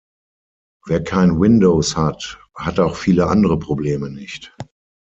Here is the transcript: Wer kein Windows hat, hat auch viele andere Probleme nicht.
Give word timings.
Wer 0.87 1.03
kein 1.03 1.39
Windows 1.39 1.95
hat, 1.95 2.39
hat 2.55 2.79
auch 2.79 2.95
viele 2.95 3.27
andere 3.27 3.59
Probleme 3.59 4.09
nicht. 4.09 4.51